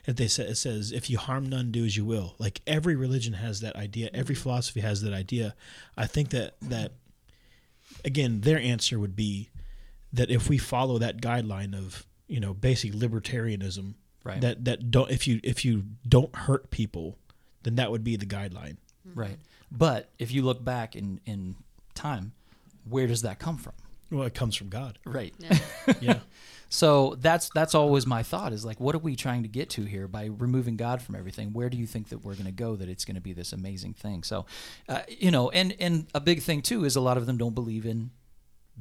[0.05, 2.95] if they say it says, "If you harm none, do as you will." Like every
[2.95, 4.10] religion has that idea.
[4.13, 5.55] Every philosophy has that idea.
[5.97, 6.93] I think that that
[8.05, 9.49] again, their answer would be
[10.13, 14.39] that if we follow that guideline of you know basic libertarianism, Right.
[14.42, 17.18] that that don't if you if you don't hurt people,
[17.63, 18.78] then that would be the guideline.
[19.13, 19.38] Right.
[19.72, 21.56] But if you look back in in
[21.96, 22.32] time,
[22.88, 23.74] where does that come from?
[24.12, 24.98] Well, it comes from God.
[25.06, 25.34] Right.
[26.00, 26.20] Yeah.
[26.72, 29.86] So that's that's always my thought is like, what are we trying to get to
[29.86, 31.52] here by removing God from everything?
[31.52, 32.76] Where do you think that we're going to go?
[32.76, 34.22] That it's going to be this amazing thing.
[34.22, 34.46] So,
[34.88, 37.56] uh, you know, and and a big thing too is a lot of them don't
[37.56, 38.12] believe in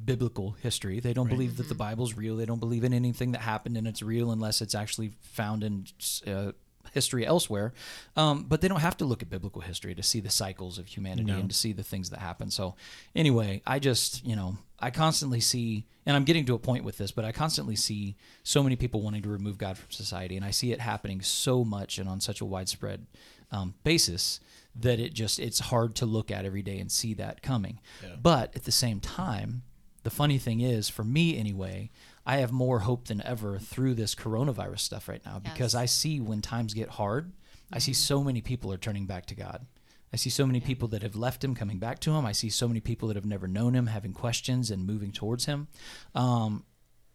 [0.05, 0.99] biblical history.
[0.99, 2.35] They don't believe that the Bible's real.
[2.35, 5.85] They don't believe in anything that happened and it's real unless it's actually found in
[6.27, 6.51] uh,
[6.93, 7.73] history elsewhere.
[8.15, 10.87] Um, but they don't have to look at biblical history to see the cycles of
[10.87, 11.37] humanity No.
[11.39, 12.49] and to see the things that happen.
[12.51, 12.75] So,
[13.15, 16.97] anyway, I just, you know, I constantly see, and I'm getting to a point with
[16.97, 20.45] this, but I constantly see so many people wanting to remove God from society, and
[20.45, 23.05] I see it happening so much and on such a widespread
[23.51, 24.39] um, basis
[24.75, 27.79] that it just it's hard to look at every day and see that coming.
[28.21, 29.63] But at the same time,
[30.09, 31.91] the funny thing is, for me anyway,
[32.25, 35.81] I have more hope than ever through this coronavirus stuff right now because Yes.
[35.83, 37.31] I see when times get hard,
[37.71, 39.67] I see so many people are turning back to God.
[40.11, 42.25] I see so many people that have left him coming back to him.
[42.25, 45.45] I see so many people that have never known him having questions and moving towards
[45.45, 45.67] him.
[46.15, 46.65] Um,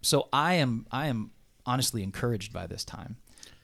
[0.01, 1.33] so I am I am
[1.67, 3.17] honestly encouraged by this time,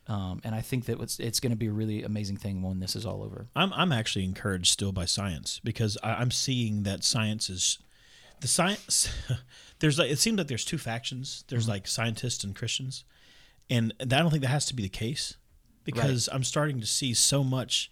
[0.08, 2.80] um, and I think that it's, it's going to be a really amazing thing when
[2.80, 3.46] this is all over.
[3.54, 7.78] I'm I'm actually encouraged still by science because I, I'm seeing that science is
[8.40, 9.09] the science
[9.79, 11.44] there's like it seems like there's two factions.
[11.48, 13.05] There's like scientists and christians.
[13.68, 15.37] And i don't think that has to be the case
[15.85, 17.90] because i'm starting to see so much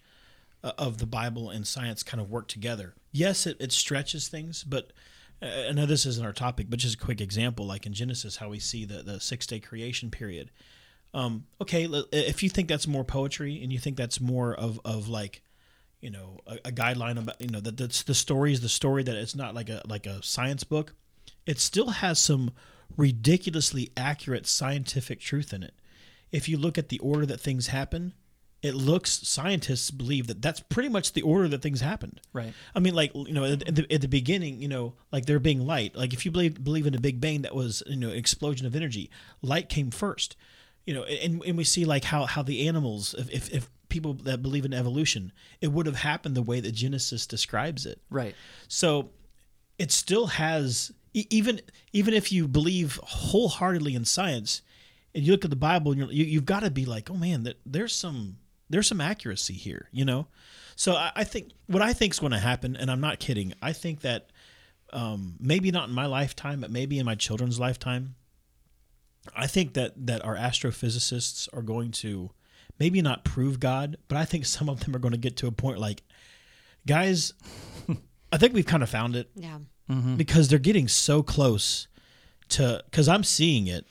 [0.63, 2.95] uh, of the bible and science kind of work together.
[3.11, 4.91] Yes it, it stretches things but
[5.41, 8.37] uh, i know this isn't our topic but just a quick example like in genesis
[8.37, 10.51] how we see the, the six day creation period.
[11.13, 15.07] Um, okay if you think that's more poetry and you think that's more of, of
[15.07, 15.41] like
[16.01, 19.03] you know a, a guideline about you know that that's the story is the story
[19.03, 20.93] that it's not like a like a science book
[21.45, 22.51] it still has some
[22.97, 25.73] ridiculously accurate scientific truth in it
[26.31, 28.13] if you look at the order that things happen
[28.61, 32.53] it looks scientists believe that that's pretty much the order that things happened Right.
[32.75, 35.39] I mean, like you know, at at the, at the beginning, you know, like there
[35.39, 35.95] being light.
[35.95, 38.75] Like if you believe believe in a Big Bang, that was you know, explosion of
[38.75, 39.09] energy.
[39.41, 40.35] Light came first.
[40.85, 44.13] You know, and, and we see like how how the animals, if, if if people
[44.13, 47.99] that believe in evolution, it would have happened the way that Genesis describes it.
[48.09, 48.35] Right.
[48.67, 49.09] So
[49.77, 54.61] it still has even even if you believe wholeheartedly in science
[55.15, 57.15] and you look at the Bible and you're, you you've got to be like, oh
[57.15, 58.37] man, that there's some
[58.69, 60.27] there's some accuracy here, you know.
[60.75, 63.53] So I, I think what I think is going to happen, and I'm not kidding.
[63.61, 64.29] I think that
[64.93, 68.15] um, maybe not in my lifetime, but maybe in my children's lifetime.
[69.35, 72.31] I think that that our astrophysicists are going to
[72.79, 75.47] maybe not prove God, but I think some of them are going to get to
[75.47, 76.03] a point like,
[76.87, 77.33] guys,
[78.31, 79.59] I think we've kind of found it Yeah.
[79.89, 80.15] Mm-hmm.
[80.17, 81.87] because they're getting so close
[82.49, 83.85] to because I'm seeing it.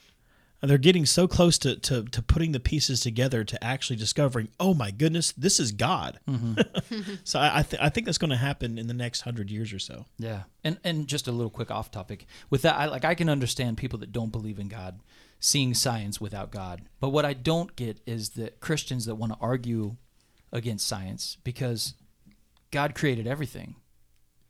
[0.61, 4.73] They're getting so close to, to, to putting the pieces together to actually discovering, oh
[4.73, 6.19] my goodness, this is God.
[6.27, 7.13] Mm-hmm.
[7.23, 9.71] so I I, th- I think that's going to happen in the next hundred years
[9.71, 10.05] or so.
[10.17, 12.75] Yeah, and and just a little quick off topic with that.
[12.75, 14.99] I like I can understand people that don't believe in God
[15.39, 19.37] seeing science without God, but what I don't get is that Christians that want to
[19.39, 19.95] argue
[20.51, 21.93] against science because
[22.71, 23.75] God created everything,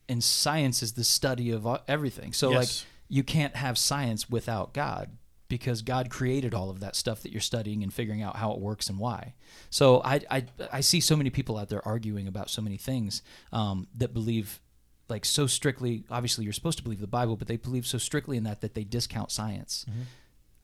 [0.08, 2.34] and science is the study of everything.
[2.34, 2.70] So like
[3.08, 5.10] you can't have science without God
[5.48, 8.60] because God created all of that stuff that you're studying and figuring out how it
[8.60, 9.34] works and why.
[9.70, 13.22] So I I, I see so many people out there arguing about so many things
[13.52, 14.62] um, that believe
[15.10, 16.04] like so strictly.
[16.10, 18.76] Obviously, you're supposed to believe the Bible, but they believe so strictly in that that
[18.76, 19.86] they discount science.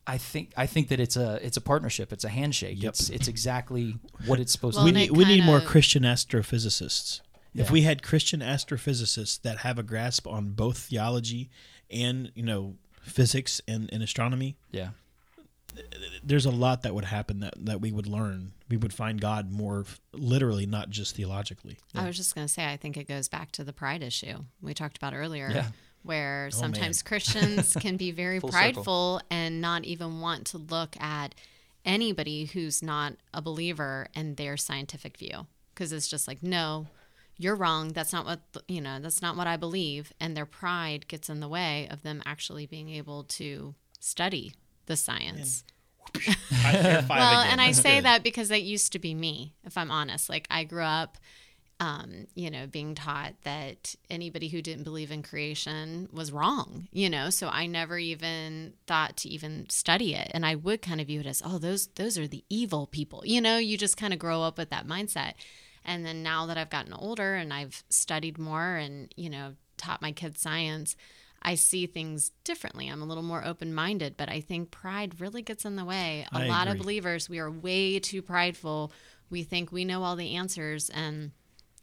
[0.08, 2.14] I think I think that it's a it's a partnership.
[2.14, 2.82] It's a handshake.
[2.82, 2.90] Yep.
[2.90, 5.14] It's it's exactly what it's supposed Well, we to and be.
[5.14, 7.22] need we need more Christian astrophysicists.
[7.56, 11.50] If we had Christian astrophysicists that have a grasp on both theology
[11.90, 14.90] and you know physics and, and astronomy, Yeah.
[16.24, 18.54] there's a lot that would happen that, that we would learn.
[18.70, 21.78] We would find God more f- literally, not just theologically.
[21.94, 24.40] I was just going to say, I think it goes back to the pride issue
[24.62, 25.68] we talked about earlier, Yeah.
[26.06, 28.62] Where Oh, sometimes Christians can be very Full circle.
[28.74, 31.36] prideful and not even want to look at
[31.84, 35.48] anybody who's not a believer and their scientific view.
[35.74, 36.88] Because it's just like, no,
[37.38, 37.90] you're wrong.
[37.94, 40.14] That's not what, you know, that's not what I believe.
[40.20, 44.54] And their pride gets in the way of them actually being able to study
[44.86, 45.64] the science.
[46.64, 50.30] Well, and I say that because that used to be me, if I'm honest.
[50.30, 51.18] Like I grew up,
[51.80, 57.10] um, you know, being taught that anybody who didn't believe in creation was wrong, you
[57.10, 57.30] know.
[57.30, 61.20] So I never even thought to even study it, and I would kind of view
[61.20, 63.58] it as, oh, those those are the evil people, you know.
[63.58, 65.34] You just kind of grow up with that mindset,
[65.84, 70.02] and then now that I've gotten older and I've studied more, and you know, taught
[70.02, 70.96] my kids science.
[71.42, 72.88] I see things differently.
[72.88, 76.26] I'm a little more open minded, but I think pride really gets in the way.
[76.32, 78.92] A I lot of believers, we are way too prideful.
[79.30, 80.90] We think we know all the answers.
[80.90, 81.34] And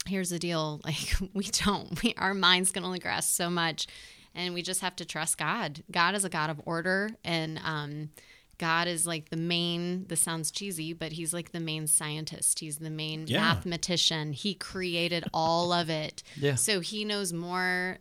[0.06, 2.02] here's the deal like, we don't.
[2.02, 3.86] We, our minds can only grasp so much.
[4.34, 5.82] And we just have to trust God.
[5.90, 7.10] God is a God of order.
[7.22, 8.10] And, um,
[8.58, 12.60] God is like the main, this sounds cheesy, but he's like the main scientist.
[12.60, 13.40] He's the main Yeah.
[13.40, 14.32] mathematician.
[14.32, 16.22] He created all of it.
[16.36, 16.54] Yeah.
[16.54, 17.98] So he knows more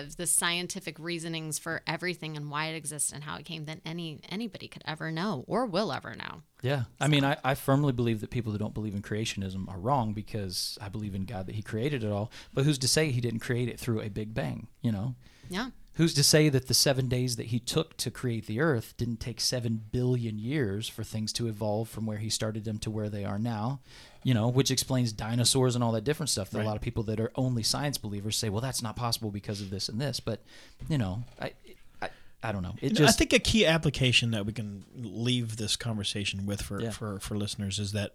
[0.00, 3.80] of the scientific reasonings for everything and why it exists and how it came than
[3.84, 6.42] any anybody could ever know or will ever know.
[6.62, 6.84] Yeah.
[7.00, 10.12] I mean, I, I firmly believe that people who don't believe in creationism are wrong
[10.14, 12.30] because I believe in God that He created it all.
[12.52, 14.68] But who's to say He didn't create it through a big bang?
[14.80, 15.14] You know,
[15.50, 15.70] Yeah.
[15.94, 19.20] who's to say that the seven days that He took to create the earth didn't
[19.20, 23.10] take seven billion years for things to evolve from where He started them to where
[23.10, 23.80] they are now?
[24.24, 27.02] You know, which explains dinosaurs and all that different stuff that a lot of people
[27.04, 30.18] that are only science believers say, well, that's not possible because of this and this.
[30.18, 30.42] But,
[30.88, 31.52] you know, I,
[32.00, 32.08] I,
[32.42, 32.74] I don't know.
[32.80, 36.80] It just, I think a key application that we can leave this conversation with for,
[36.80, 36.90] Yeah.
[36.90, 38.14] for, for listeners is that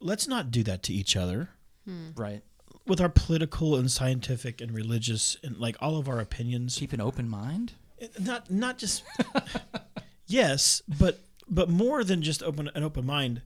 [0.00, 1.50] let's not do that to each other
[1.84, 2.10] hmm.
[2.16, 2.42] right.
[2.86, 6.76] with our political and scientific and religious and like all of our opinions.
[6.78, 7.72] Keep an open mind.
[8.00, 9.02] Eh, not not just
[10.26, 13.42] yes, but but more than just open an open mind.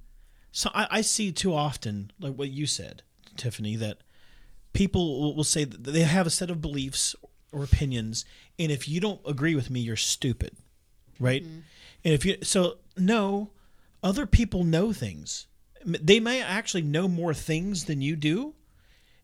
[0.52, 3.02] So I, I see too often, like what you said,
[3.36, 3.98] Tiffany, that
[4.72, 7.14] people will, will say that they have a set of beliefs
[7.52, 8.24] or opinions,
[8.58, 10.56] and if you don't agree with me, you're stupid,
[11.18, 11.42] right?
[11.42, 13.50] And if you so no,
[14.02, 15.46] other people know things.
[15.84, 18.54] They may actually know more things than you do,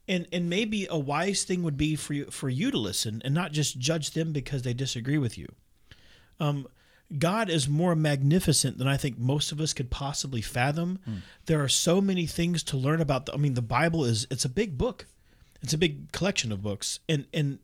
[0.09, 3.35] and and maybe a wise thing would be for you for you to listen and
[3.35, 5.49] not just judge them because they disagree with you.
[6.41, 6.66] Um,
[7.18, 10.98] God is more magnificent than I think most of us could possibly fathom.
[11.05, 11.16] Hmm.
[11.46, 13.26] There are so many things to learn about.
[13.26, 15.07] The, I mean, the Bible is it's a big book.
[15.62, 17.59] It's a big collection of books, and and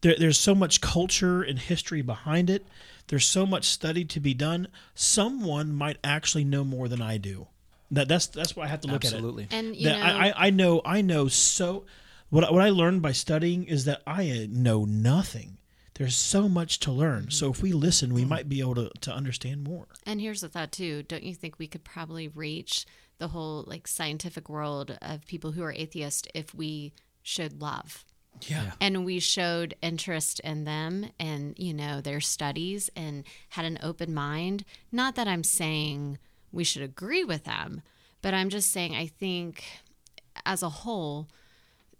[0.00, 2.66] there, there's so much culture and history behind it.
[3.08, 4.68] There's so much study to be done.
[4.94, 7.48] Someone might actually know more than I do.
[7.90, 9.44] That that's that's why I have to look Absolutely.
[9.44, 9.56] at it.
[9.56, 11.84] Absolutely, And you That know, I, I I know I know so.
[12.30, 15.57] What what I learned by studying is that I know nothing.
[15.98, 17.30] There's so much to learn.
[17.30, 18.30] So if we listen, we mm-hmm.
[18.30, 19.88] might be able to, to understand more.
[20.06, 21.02] And here's the thought too.
[21.02, 22.86] Don't you think we could probably reach
[23.18, 26.92] the whole like scientific world of people who are atheist if we
[27.22, 28.04] showed love?
[28.46, 28.72] Yeah.
[28.80, 34.14] and we showed interest in them and you know their studies and had an open
[34.14, 36.18] mind not that i'm saying
[36.52, 37.82] we should agree with them
[38.22, 39.64] but i'm just saying i think
[40.46, 41.26] as a whole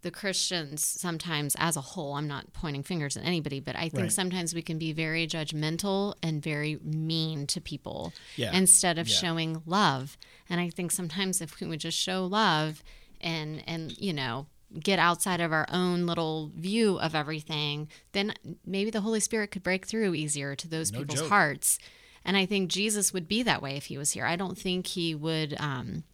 [0.02, 4.02] the christians sometimes as a whole i'm not pointing fingers at anybody but i think
[4.02, 4.12] Right.
[4.12, 8.52] sometimes we can be very judgmental and very mean to people Yeah.
[8.52, 9.14] instead of Yeah.
[9.16, 10.16] showing love
[10.48, 12.82] and i think sometimes if we would just show love
[13.20, 14.46] and and you know
[14.78, 18.34] get outside of our own little view of everything then
[18.66, 21.28] maybe the holy spirit could break through easier to those No people's joke.
[21.30, 21.78] hearts
[22.24, 24.86] and i think jesus would be that way if he was here i don't think
[24.88, 26.04] he would um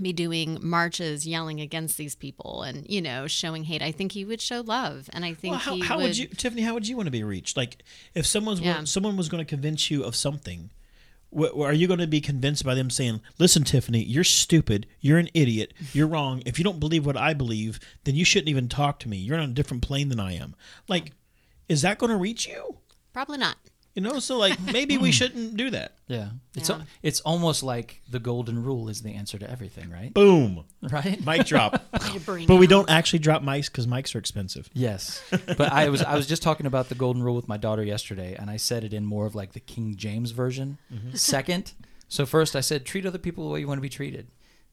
[0.00, 4.24] be doing marches yelling against these people and you know showing hate i think he
[4.24, 6.62] would show love and i think Well, how, how would, would you, Tiffany?
[6.62, 7.56] How would you want to be reached?
[7.56, 7.82] Like,
[8.14, 8.84] if someone's Yeah.
[8.84, 10.70] someone was going to convince you of something,
[11.36, 14.86] wh- are you going to be convinced by them saying, "Listen, Tiffany, you're stupid.
[15.00, 15.74] You're an idiot.
[15.92, 16.42] You're wrong.
[16.46, 19.18] If you don't believe what I believe, then you shouldn't even talk to me.
[19.18, 20.54] You're on a different plane than I am."
[20.88, 21.12] Like,
[21.68, 22.78] is that going to reach you?
[23.12, 23.56] probably not
[23.94, 25.92] You know, so like maybe we shouldn't do that.
[26.06, 26.30] Yeah.
[26.56, 26.76] It's Yeah.
[26.76, 30.14] al- it's almost like the golden rule is the answer to everything, right?
[30.14, 31.24] Boom, Right?
[31.24, 31.82] mic drop.
[32.14, 34.68] You bring but we don't actually drop mics because mics are expensive.
[34.72, 37.82] Yes, but I was I was just talking about the golden rule with my daughter
[37.84, 40.78] yesterday, and I said it in more of like the King James version.
[40.92, 41.14] Mm-hmm.
[41.14, 41.72] Second,
[42.08, 44.28] so first I said treat other people the way you want to be treated,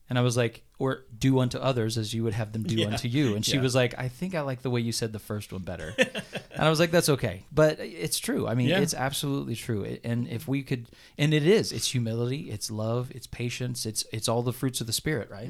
[0.09, 2.87] and I was like, or do unto others as you would have them do Yeah.
[2.87, 3.35] unto you.
[3.35, 3.61] And she Yeah.
[3.61, 6.61] was like, I think I like the way you said the first one better, and
[6.67, 8.47] I was like, that's okay, but it's true.
[8.47, 8.79] I mean, Yeah.
[8.81, 9.97] it's absolutely true.
[10.03, 10.87] And if we could,
[11.17, 14.87] and it is, it's humility, it's love, it's patience, it's it's all the fruits of
[14.87, 15.49] the spirit, right?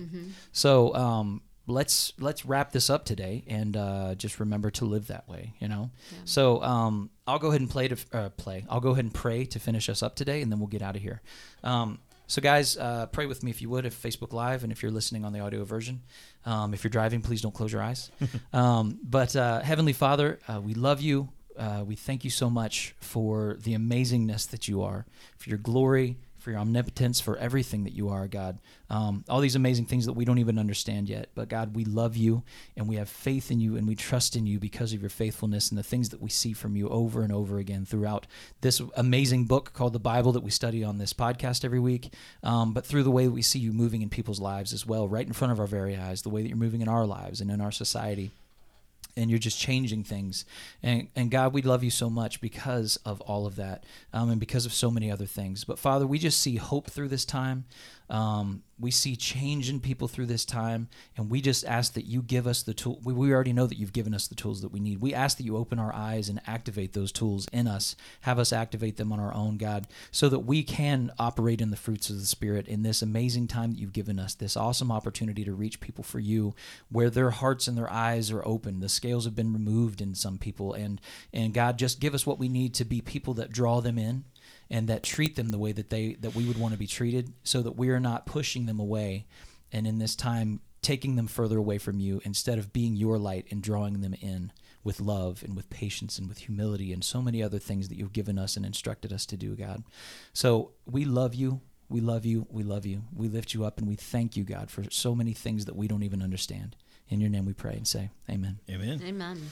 [0.52, 5.28] So um, let's let's wrap this up today and uh, just remember to live that
[5.28, 5.54] way.
[5.60, 5.92] You know.
[6.26, 8.66] So um, I'll go ahead and play to uh, play.
[8.70, 10.96] I'll go ahead and pray to finish us up today, and then we'll get out
[10.96, 11.22] of here.
[11.64, 14.84] Um, so guys, uh, pray with me if you would, if Facebook Live, and if
[14.84, 16.02] you're listening on the audio version.
[16.46, 18.12] Um, if you're driving, please don't close your eyes.
[18.54, 21.30] um, but uh, Heavenly Father, uh, we love you.
[21.58, 25.06] Uh, we thank you so much for the amazingness that you are,
[25.38, 26.18] for your glory,
[26.48, 28.60] for your omnipotence, for everything that you are, God.
[28.90, 31.28] Um, all these amazing things that we don't even understand yet.
[31.36, 32.44] But God, we love you
[32.78, 35.68] and we have faith in you and we trust in you because of your faithfulness
[35.68, 38.28] and the things that we see from you over and over again throughout
[38.62, 42.14] this amazing book called the Bible that we study on this podcast every week.
[42.44, 45.06] Um, but through the way that we see you moving in people's lives as well,
[45.06, 47.42] right in front of our very eyes, the way that you're moving in our lives
[47.42, 48.32] and in our society
[49.18, 50.46] and you're just changing things.
[50.82, 54.40] And, and God, we love you so much because of all of that um, and
[54.40, 55.64] because of so many other things.
[55.64, 57.66] But Father, we just see hope through this time.
[58.10, 60.88] Um, we see change in people through this time.
[61.16, 63.00] And we just ask that you give us the tool.
[63.04, 65.02] We, we already know that you've given us the tools that we need.
[65.02, 68.54] We ask that you open our eyes and activate those tools in us, have us
[68.54, 72.20] activate them on our own, God, so that we can operate in the fruits of
[72.20, 75.80] the Spirit in this amazing time that you've given us, this awesome opportunity to reach
[75.80, 76.54] people for you,
[76.90, 78.80] where their hearts and their eyes are open.
[78.80, 81.02] The scales have been removed in some people, and
[81.34, 84.26] and God, just give us what we need to be people that draw them in
[84.70, 87.34] and that treat them the way that they that we would want to be treated,
[87.44, 89.26] so that we are not pushing them away,
[89.72, 93.46] and in this time taking them further away from you instead of being your light
[93.52, 94.52] and drawing them in
[94.84, 98.14] with love and with patience and with humility and so many other things that you've
[98.14, 99.84] given us and instructed us to do, God.
[100.32, 101.60] So we love you.
[101.90, 102.48] We love you.
[102.50, 103.04] We love you.
[103.14, 105.88] We lift you up and we thank you, God, for so many things that we
[105.88, 106.78] don't even understand.
[107.10, 108.60] In your name we pray and say, Amen.
[108.70, 109.02] Amen.
[109.04, 109.52] amen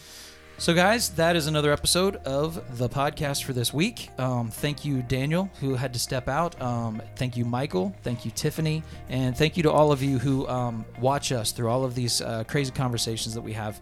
[0.58, 4.10] So, guys, that is another episode of the podcast for this week.
[4.18, 6.60] Um, thank you, Daniel, who had to step out.
[6.62, 7.94] Um, thank you, Michael.
[8.04, 8.82] Thank you, Tiffany.
[9.10, 12.22] And thank you to all of you who um, watch us through all of these
[12.22, 13.82] uh, crazy conversations that we have.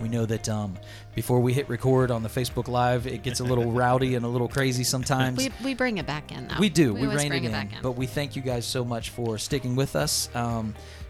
[0.00, 0.78] We know that um,
[1.16, 4.28] before we hit record on the Facebook Live, it gets a little rowdy and a
[4.28, 5.38] little crazy sometimes.
[5.38, 6.94] we, we bring it back in though We do.
[6.94, 7.52] We, always rein bring it in.
[7.52, 10.28] back in But we thank you guys so much for sticking with us.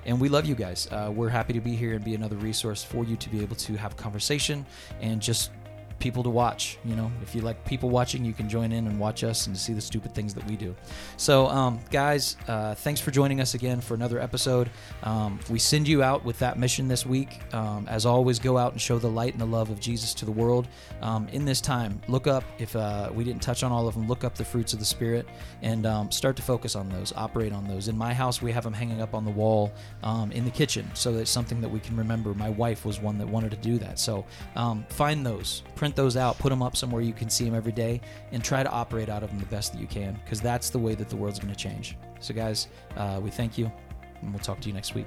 [0.08, 0.88] And we love you guys.
[0.90, 3.56] Uh, we're happy to be here and be another resource for you to be able
[3.56, 4.64] to have conversation
[5.02, 5.50] and just
[5.98, 6.78] people to watch.
[6.84, 9.56] You know, if you like people watching, you can join in and watch us and
[9.56, 10.74] see the stupid things that we do.
[11.16, 14.70] So, um, guys, uh, thanks for joining us again for another episode.
[15.02, 17.40] Um, we send you out with that mission this week.
[17.54, 20.24] Um, as always, go out and show the light and the love of Jesus to
[20.24, 20.68] the world.
[21.02, 24.06] Um, in this time, look up, if uh, we didn't touch on all of them,
[24.06, 25.26] look up the fruits of the Spirit
[25.62, 27.88] and um, start to focus on those, operate on those.
[27.88, 29.72] In my house, we have them hanging up on the wall
[30.02, 32.34] um, in the kitchen so that it's something that we can remember.
[32.34, 33.98] My wife was one that wanted to do that.
[33.98, 34.24] So
[34.88, 38.00] find those, print those out, put them up somewhere you can see them every day,
[38.32, 40.78] and try to operate out of them the best that you can because that's the
[40.78, 41.96] way that the world's going to change.
[42.20, 43.72] So, guys, uh, we thank you,
[44.20, 45.06] and we'll talk to you next week.